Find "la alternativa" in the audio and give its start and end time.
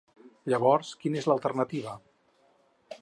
1.31-1.95